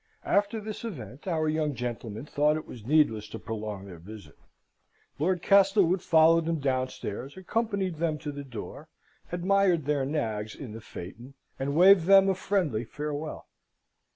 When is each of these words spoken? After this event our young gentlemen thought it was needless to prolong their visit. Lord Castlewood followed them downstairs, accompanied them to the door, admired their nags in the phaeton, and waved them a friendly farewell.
After 0.25 0.59
this 0.59 0.83
event 0.83 1.27
our 1.27 1.47
young 1.47 1.75
gentlemen 1.75 2.25
thought 2.25 2.55
it 2.57 2.65
was 2.67 2.87
needless 2.87 3.29
to 3.29 3.37
prolong 3.37 3.85
their 3.85 3.99
visit. 3.99 4.35
Lord 5.19 5.43
Castlewood 5.43 6.01
followed 6.01 6.45
them 6.47 6.59
downstairs, 6.59 7.37
accompanied 7.37 7.97
them 7.97 8.17
to 8.17 8.31
the 8.31 8.43
door, 8.43 8.89
admired 9.31 9.85
their 9.85 10.03
nags 10.03 10.55
in 10.55 10.71
the 10.71 10.81
phaeton, 10.81 11.35
and 11.59 11.75
waved 11.75 12.07
them 12.07 12.29
a 12.29 12.33
friendly 12.33 12.83
farewell. 12.83 13.47